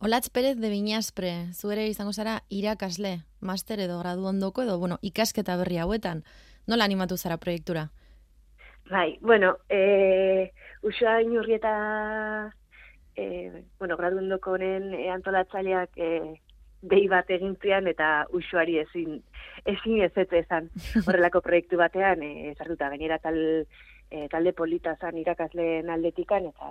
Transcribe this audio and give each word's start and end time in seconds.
Olatz 0.00 0.30
Perez 0.30 0.56
de 0.56 0.68
Binaspre, 0.70 1.50
zuere 1.52 1.88
izango 1.90 2.12
zara 2.12 2.36
irakasle, 2.54 3.16
master 3.40 3.80
edo 3.82 3.96
gradu 3.98 4.28
ondoko 4.30 4.62
edo, 4.62 4.76
bueno, 4.78 5.00
ikasketa 5.02 5.56
berri 5.58 5.80
hauetan. 5.82 6.20
Nola 6.70 6.84
animatu 6.86 7.16
zara 7.16 7.36
proiektura? 7.42 7.88
Bai, 8.90 9.18
bueno, 9.20 9.56
e, 9.68 10.52
usua 10.82 11.16
inurrieta, 11.20 11.72
e, 13.16 13.64
bueno, 13.80 13.96
gradu 13.96 14.20
ondoko 14.22 14.52
honen 14.54 14.94
e, 14.94 15.08
antolatzaileak 15.10 15.98
e, 15.98 16.10
behi 16.82 17.08
bat 17.10 17.32
egintzean 17.34 17.90
eta 17.90 18.10
usuari 18.38 18.78
ezin, 18.78 19.16
ezin 19.66 20.04
ez 20.06 20.12
ez 20.14 20.28
ezan 20.44 20.68
horrelako 21.08 21.42
proiektu 21.42 21.80
batean, 21.80 22.22
e, 22.22 22.54
zartuta 22.54 22.92
gainera 22.94 23.18
tal, 23.18 23.40
e, 24.12 24.28
talde 24.30 24.54
polita 24.54 24.94
zan 25.00 25.18
irakasleen 25.18 25.90
aldetikan, 25.90 26.46
eta, 26.54 26.70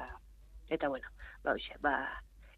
eta 0.69 0.87
bueno, 0.87 1.11
ba, 1.43 1.59
uxe, 1.59 1.75
ba, 1.83 1.97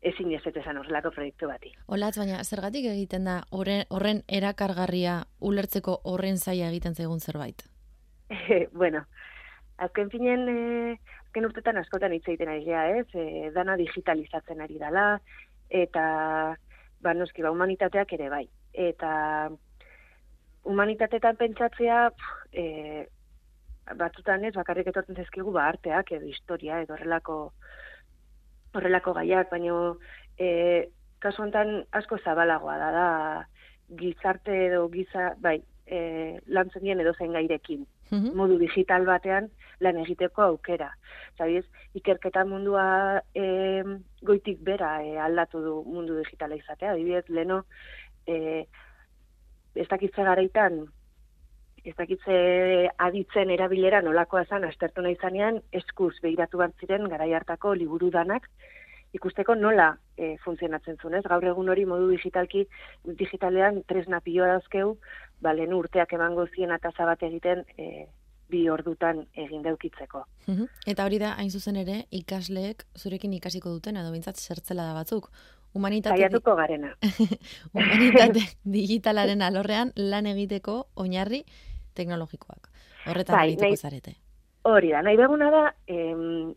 ezin 0.02 0.32
ez 0.32 0.42
esan 0.48 0.78
horrelako 0.78 1.12
proiektu 1.12 1.48
bati. 1.48 1.74
Olatz, 1.88 2.16
baina 2.18 2.44
zergatik 2.44 2.86
egiten 2.86 3.26
da 3.28 3.42
horren, 3.52 3.84
horren 3.90 4.24
erakargarria 4.28 5.24
ulertzeko 5.40 6.00
horren 6.04 6.38
zaia 6.38 6.70
egiten 6.70 6.96
zaigun 6.96 7.20
zerbait? 7.20 7.66
bueno, 8.82 9.04
azken 9.78 10.10
finen, 10.10 10.48
eh, 10.50 11.00
azken 11.26 11.46
urtetan 11.50 11.78
askotan 11.78 12.14
hitz 12.14 12.26
egiten 12.28 12.50
ari 12.50 12.64
gea, 12.66 12.86
ez? 13.00 13.08
E, 13.14 13.52
dana 13.56 13.76
digitalizatzen 13.78 14.62
ari 14.62 14.80
dela, 14.80 15.20
eta 15.70 16.04
ba, 17.02 17.14
noski, 17.14 17.44
ba, 17.44 17.52
humanitateak 17.52 18.14
ere 18.14 18.30
bai. 18.30 18.46
Eta 18.74 19.12
humanitatetan 20.64 21.36
pentsatzea, 21.40 22.10
e, 22.54 23.06
batzutan 24.00 24.46
ez, 24.46 24.54
bakarrik 24.56 24.92
etortzen 24.92 25.18
zezkigu, 25.18 25.52
ba, 25.52 25.68
arteak 25.74 26.12
edo 26.18 26.28
historia 26.30 26.82
edo 26.84 26.96
horrelako 26.96 27.40
horrelako 28.74 29.14
gaiak, 29.18 29.50
baino 29.52 29.98
e, 30.38 30.90
kasu 31.20 31.44
honetan 31.44 31.84
asko 31.92 32.20
zabalagoa 32.24 32.78
da, 32.78 32.92
da 32.96 33.08
gizarte 34.00 34.56
edo 34.68 34.88
giza, 34.94 35.34
bai, 35.42 35.58
e, 35.88 36.40
lantzen 36.48 36.86
dien 36.86 37.02
edo 37.02 37.14
zen 37.18 37.34
gairekin, 37.34 37.86
mhm. 38.12 38.36
modu 38.38 38.60
digital 38.62 39.08
batean 39.10 39.50
lan 39.84 39.98
egiteko 40.04 40.44
aukera. 40.46 40.92
Zabiz, 41.38 41.66
ikerketa 41.98 42.46
mundua 42.46 43.22
e, 43.34 43.84
goitik 44.22 44.62
bera 44.66 45.00
e, 45.04 45.18
aldatu 45.18 45.64
du 45.64 45.76
mundu 45.88 46.20
digitala 46.20 46.60
izatea, 46.60 46.94
adibidez, 46.94 47.26
leno, 47.30 47.64
e, 48.28 48.66
ez 49.76 49.88
dakitze 49.88 50.26
garaitan, 50.26 50.84
ez 51.90 51.96
dakitze 51.98 52.36
aditzen 53.02 53.50
erabilera 53.56 54.02
nolakoa 54.06 54.46
zan, 54.46 54.66
astertu 54.68 55.02
nahi 55.06 55.18
zanean, 55.22 55.62
eskuz 55.82 56.14
behiratu 56.24 56.62
bat 56.62 56.76
ziren 56.82 57.08
garai 57.10 57.32
hartako 57.34 57.74
liburu 57.78 58.12
danak, 58.14 58.46
ikusteko 59.18 59.56
nola 59.58 59.90
e, 60.18 60.36
funtzionatzen 60.44 61.00
zuen? 61.02 61.22
Gaur 61.26 61.48
egun 61.52 61.70
hori 61.74 61.86
modu 61.90 62.10
digitalki, 62.12 62.66
digitalean 63.22 63.82
tresna 63.90 64.22
piloa 64.26 64.54
dauzkeu, 64.54 64.96
ba, 65.42 65.54
lehen 65.58 65.74
urteak 65.74 66.14
emango 66.18 66.46
zien 66.54 66.72
ataza 66.76 67.08
bat 67.10 67.24
egiten 67.26 67.64
e, 67.78 68.06
bi 68.50 68.64
ordutan 68.70 69.24
egin 69.38 69.64
daukitzeko. 69.66 70.24
Eta 70.90 71.06
hori 71.06 71.20
da, 71.22 71.36
hain 71.38 71.50
zuzen 71.54 71.78
ere, 71.82 72.04
ikasleek 72.22 72.86
zurekin 72.98 73.34
ikasiko 73.38 73.74
duten, 73.78 73.98
edo 73.98 74.14
bintzat 74.14 74.42
zertzela 74.42 74.90
da 74.90 74.98
batzuk. 74.98 75.30
Humanitate, 75.78 76.30
garena. 76.58 76.96
humanitate 77.76 78.42
digitalaren 78.66 79.44
alorrean 79.46 79.92
lan 79.96 80.26
egiteko 80.26 80.80
oinarri 80.98 81.44
teknologikoak. 82.00 82.72
Horretan 83.12 83.38
bai, 83.38 83.54
nahi, 83.60 83.78
zarete. 83.78 84.16
Hori 84.70 84.92
da, 84.96 85.04
nahi 85.06 85.20
beguna 85.20 85.52
da, 85.54 85.64
em, 85.88 86.56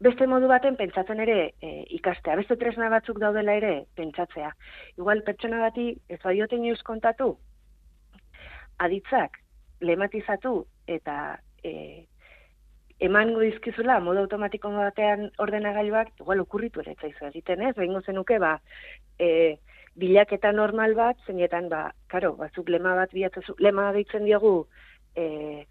beste 0.00 0.26
modu 0.28 0.48
baten 0.50 0.76
pentsatzen 0.76 1.20
ere 1.24 1.38
e, 1.62 1.72
ikastea. 1.98 2.36
Beste 2.40 2.58
tresna 2.60 2.90
batzuk 2.92 3.20
daudela 3.22 3.56
ere 3.56 3.72
pentsatzea. 3.96 4.52
Igual 4.98 5.22
pertsona 5.28 5.62
bati 5.64 5.88
ez 6.08 6.20
badioten 6.24 6.62
neuz 6.66 6.82
kontatu, 6.84 7.32
aditzak, 8.84 9.40
lematizatu 9.80 10.58
eta 10.86 11.38
e, 11.64 12.06
emango 13.06 13.40
dizkizula 13.44 13.98
modu 14.00 14.24
automatiko 14.24 14.70
batean 14.72 15.30
ordenagailuak 15.42 16.12
igual 16.20 16.40
okurritu 16.44 16.80
ere 16.84 16.96
zaizu 17.00 17.28
egiten, 17.28 17.62
ez? 17.68 17.74
Behingo 17.76 18.00
zenuke 18.00 18.38
ba 18.40 18.56
e, 19.18 19.58
bilaketa 19.96 20.52
normal 20.52 20.94
bat, 20.94 21.18
zeinetan, 21.26 21.68
ba, 21.72 21.90
karo, 22.12 22.34
batzuk 22.36 22.68
lema 22.72 22.94
bat 22.98 23.12
bilatzu, 23.14 23.56
lema 23.62 23.90
deitzen 23.96 24.26
diogu, 24.28 24.66
e, 25.16 25.64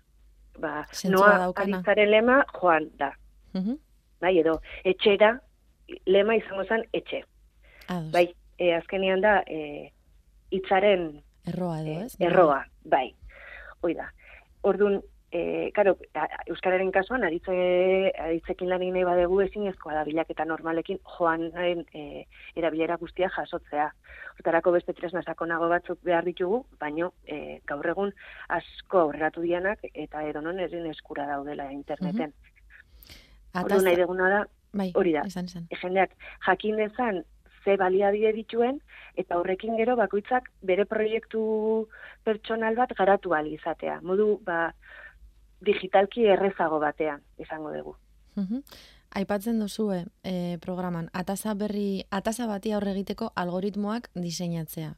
ba, 0.62 0.86
noa 1.12 1.52
aditzaren 1.54 2.12
lema, 2.12 2.42
joan, 2.58 2.90
da. 3.00 3.14
Uh 3.56 3.78
Bai, 4.24 4.32
edo, 4.40 4.56
etxera, 4.88 5.34
lema 6.08 6.38
izango 6.40 6.64
zen, 6.64 6.86
etxe. 6.96 7.20
Ados. 7.92 8.12
Bai, 8.14 8.24
e, 8.58 8.72
azkenean 8.74 9.22
da, 9.22 9.42
e, 9.46 9.92
itzaren... 10.56 11.10
Erroa 11.46 11.82
edo, 11.82 11.98
ez? 12.06 12.16
erroa, 12.24 12.62
bai. 12.90 13.10
Hoi 13.84 13.94
da. 13.94 14.08
Orduan, 14.66 15.02
e, 15.36 15.72
karo, 15.76 15.96
Euskararen 16.48 16.92
kasuan, 16.96 17.26
aritze, 17.28 17.56
aritzekin 18.28 18.70
lan 18.72 18.84
nahi 18.86 19.04
badegu 19.08 19.42
ezin 19.44 19.68
ezkoa 19.72 19.98
da 19.98 20.04
bilaketa 20.08 20.46
normalekin 20.48 21.00
joan 21.18 21.50
nahen 21.50 21.84
e, 21.94 22.24
erabilera 22.56 22.98
guztia 23.02 23.30
jasotzea. 23.36 23.90
Hortarako 24.38 24.76
beste 24.76 24.96
tresna 24.96 25.24
sakonago 25.24 25.68
batzuk 25.72 26.02
behar 26.08 26.28
ditugu, 26.28 26.64
baino 26.80 27.12
e, 27.28 27.60
gaur 27.68 27.92
egun 27.92 28.12
asko 28.58 29.06
aurreratu 29.06 29.44
dianak 29.44 29.84
eta 29.92 30.24
edonon 30.30 30.60
erin 30.68 30.88
eskura 30.92 31.28
daudela 31.28 31.70
interneten. 31.72 32.32
Mm 32.32 33.62
-hmm. 33.64 33.84
nahi 33.84 33.96
deguna 33.96 34.30
da, 34.30 34.42
bai, 34.74 34.92
hori 34.96 35.14
da, 35.14 35.24
esan, 35.28 35.46
esan. 35.46 35.68
jendeak 35.82 36.12
jakin 36.48 36.78
dezan 36.78 37.24
ze 37.64 37.78
baliabide 37.78 38.32
dituen, 38.34 38.80
eta 39.16 39.38
horrekin 39.40 39.78
gero 39.78 39.96
bakoitzak 39.96 40.52
bere 40.62 40.86
proiektu 40.86 41.88
pertsonal 42.24 42.76
bat 42.76 42.94
garatu 42.98 43.34
izatea. 43.46 44.00
Modu, 44.02 44.40
ba, 44.46 44.74
digitalki 45.62 46.26
errezago 46.28 46.80
batean, 46.80 47.22
izango 47.40 47.72
dugu. 47.74 47.96
Aipatzen 49.16 49.60
duzue 49.60 50.04
e, 50.28 50.58
programan, 50.62 51.08
atasa 51.14 51.54
berri, 51.56 52.04
atasa 52.12 52.48
bati 52.50 52.74
aurre 52.76 52.92
egiteko 52.92 53.32
algoritmoak 53.36 54.10
diseinatzea. 54.16 54.96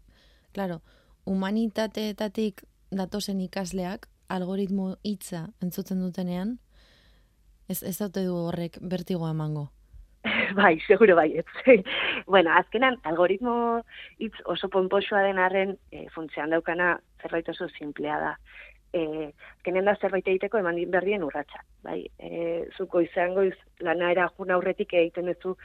Claro, 0.53 0.81
humanitateetatik 1.25 2.63
datozen 2.90 3.41
ikasleak 3.45 4.07
algoritmo 4.28 4.95
hitza 5.03 5.47
entzutzen 5.62 6.01
dutenean, 6.01 6.57
ez, 7.69 7.84
ez 7.84 7.97
daute 8.00 8.24
du 8.25 8.35
horrek 8.47 8.79
bertigo 8.81 9.29
emango? 9.29 9.68
bai, 10.59 10.79
seguro 10.88 11.16
bai, 11.16 11.29
ez. 11.38 11.78
bueno, 12.25 12.51
azkenan, 12.57 12.97
algoritmo 13.03 13.84
hitz 14.18 14.34
oso 14.45 14.69
pomposua 14.69 15.22
den 15.28 15.39
arren, 15.39 15.78
e, 15.91 16.07
funtzean 16.16 16.56
daukana 16.56 16.95
zerbait 17.22 17.50
oso 17.53 17.69
simplea 17.78 18.18
da 18.24 18.34
eh 18.97 19.29
kenen 19.63 19.85
da 19.85 19.95
zerbait 20.01 20.27
egiteko 20.27 20.59
eman 20.61 20.79
berdien 20.91 21.23
urratsa 21.23 21.61
bai 21.83 21.99
eh 22.19 22.65
zuko 22.77 23.01
izan 23.01 23.33
goiz 23.33 23.55
lana 23.79 24.11
era 24.11 24.29
jun 24.37 24.51
aurretik 24.51 24.93
egiten 24.93 25.31
duzu 25.31 25.55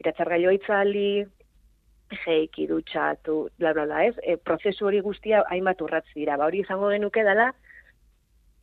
iratzargailo 0.00 0.52
itzali 0.56 1.26
jeiki 2.24 2.66
dutxatu 2.66 3.48
bla 3.58 3.72
bla 3.72 3.84
bla 3.86 4.04
ez 4.04 4.14
e, 4.22 4.36
prozesu 4.36 4.86
hori 4.86 5.00
guztia 5.00 5.42
hainbat 5.50 5.82
urratz 5.82 6.06
dira 6.14 6.36
ba 6.36 6.46
hori 6.46 6.64
izango 6.64 6.90
genuke 6.90 7.22
dela 7.24 7.52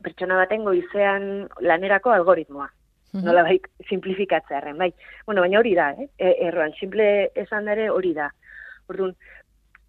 pertsona 0.03 0.41
baten 0.43 0.63
goizean 0.63 1.47
lanerako 1.59 2.11
algoritmoa 2.11 2.69
Mm 3.13 3.19
-hmm. 3.19 3.25
nola 3.25 3.43
bai, 3.43 3.59
simplifikatzearen, 3.89 4.77
bai. 4.77 4.93
Bueno, 5.25 5.41
baina 5.41 5.59
hori 5.59 5.73
da, 5.75 5.91
eh? 5.91 6.09
E, 6.17 6.33
erroan, 6.47 6.73
simple 6.79 7.31
esan 7.35 7.67
ere 7.67 7.89
hori 7.89 8.13
da. 8.13 8.27
Orduan, 8.89 9.15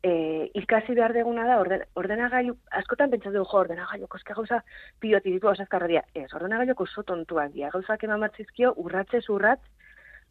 e, 0.03 0.51
ikasi 0.55 0.95
behar 0.95 1.13
deguna 1.13 1.45
da, 1.47 1.59
orden, 1.61 1.83
ordenagailu, 1.99 2.57
askotan 2.81 3.11
pentsa 3.11 3.31
dugu, 3.31 3.49
jo, 3.51 3.63
ordenagailu, 3.65 4.09
koske 4.09 4.35
gauza, 4.35 4.63
pioti 5.01 5.33
ditu 5.35 5.49
osazkarra 5.49 6.03
ez, 6.15 6.29
ordenagailu 6.33 6.75
oso 6.79 7.03
tontuak 7.03 7.53
dia, 7.53 7.71
gauzak 7.71 8.05
eman 8.05 8.21
batzizkio, 8.21 8.75
urratze 8.77 9.21
urrat, 9.29 9.61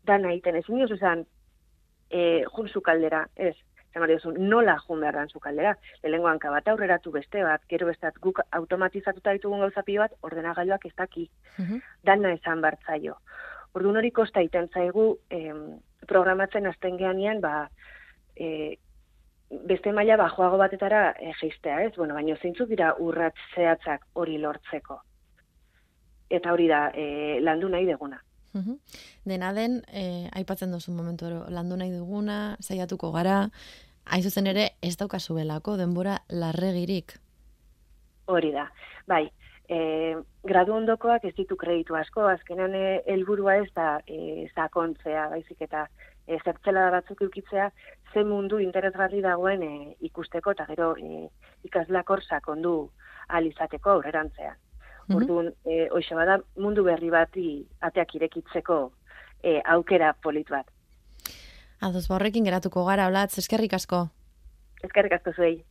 da 0.05 0.17
nahiten, 0.17 0.55
ez 0.55 0.67
nioz 0.69 0.91
esan, 0.91 1.25
e, 2.09 2.43
jun 2.47 2.69
kaldera, 2.83 3.27
ez, 3.35 3.55
zamar 3.93 4.09
diozun, 4.09 4.37
nola 4.49 4.77
jun 4.85 5.01
behar 5.01 5.15
dan 5.15 5.27
kaldera, 5.41 5.75
lehenko 6.03 6.27
hanka 6.27 6.51
bat 6.51 6.67
aurreratu 6.67 7.11
beste 7.11 7.43
bat, 7.43 7.61
gero 7.69 7.87
bestat 7.87 8.17
guk 8.21 8.39
automatizatuta 8.51 9.33
ditugun 9.33 9.59
gauza 9.59 9.83
pio 9.83 10.01
bat, 10.01 10.13
ordenagailuak 10.21 10.85
ez 10.85 10.93
daki, 10.95 11.29
uh 11.59 11.65
-huh. 11.65 11.81
dana 12.03 12.33
esan 12.33 12.61
bartzaio. 12.61 13.17
Ordu 13.73 13.89
hori 13.89 14.11
kosta 14.11 14.41
iten 14.41 14.69
zaigu, 14.69 15.19
em, 15.29 15.79
programatzen 16.07 16.65
azten 16.67 16.97
gehanean, 16.97 17.41
ba, 17.41 17.69
e, 18.35 18.77
beste 19.49 19.93
maila 19.95 20.17
bajoago 20.17 20.57
batetara 20.59 21.11
e, 21.19 21.31
geistea, 21.39 21.81
ez? 21.85 21.93
Bueno, 21.95 22.15
baina 22.17 22.35
zeintzuk 22.41 22.69
dira 22.69 22.93
urrats 22.99 23.37
zehatzak 23.55 24.05
hori 24.13 24.37
lortzeko. 24.43 24.99
Eta 26.29 26.51
hori 26.51 26.67
da, 26.67 26.87
e, 26.93 27.39
landu 27.41 27.69
nahi 27.71 27.85
deguna. 27.87 28.19
Dena 29.27 29.51
den, 29.53 29.81
e, 29.93 30.29
aipatzen 30.33 30.71
duzu 30.73 30.91
momentu 30.91 31.27
ero, 31.27 31.43
landu 31.53 31.77
nahi 31.77 31.91
duguna, 31.93 32.57
zaiatuko 32.63 33.11
gara, 33.13 33.43
hain 34.05 34.23
zuzen 34.23 34.47
ere, 34.49 34.71
ez 34.81 34.95
daukazu 34.97 35.35
belako, 35.37 35.77
denbora 35.77 36.17
larregirik. 36.29 37.13
Hori 38.33 38.51
da, 38.55 38.65
bai, 39.07 39.27
e, 39.69 39.79
gradu 40.47 40.73
ondokoak 40.73 41.27
ez 41.29 41.35
ditu 41.37 41.55
kreditu 41.59 41.95
asko, 41.95 42.25
azkenan 42.31 42.73
helburua 43.05 43.59
ez 43.61 43.69
da 43.75 43.99
e, 44.07 44.47
sakontzea, 44.55 45.29
baizik 45.35 45.61
eta 45.67 45.85
e, 46.27 46.37
zertzela 46.43 46.89
batzuk 46.91 47.21
eukitzea, 47.21 47.71
ze 48.13 48.23
mundu 48.23 48.59
interesgarri 48.59 49.21
dagoen 49.21 49.63
e, 49.63 49.73
ikusteko, 50.09 50.51
eta 50.51 50.65
gero 50.69 50.93
e, 50.97 51.27
ikasleak 51.63 52.09
orsak 52.09 52.49
alizateko 53.27 53.89
aurrerantzean. 53.89 54.55
Mm 54.55 55.15
-hmm. 55.15 55.15
Orduan, 55.15 55.53
e, 55.65 55.87
hoxe 55.89 56.15
bada, 56.15 56.39
mundu 56.55 56.83
berri 56.83 57.09
bati 57.09 57.65
ateak 57.79 58.15
irekitzeko 58.15 58.91
e, 59.43 59.61
aukera 59.65 60.13
polit 60.13 60.49
bat. 60.49 60.67
Ados, 61.79 62.07
borrekin 62.07 62.43
ba, 62.43 62.49
geratuko 62.49 62.85
gara, 62.85 63.07
olatz, 63.07 63.37
eskerrik 63.37 63.73
asko. 63.73 64.09
Eskerrik 64.83 65.13
asko 65.13 65.33
zuei. 65.33 65.63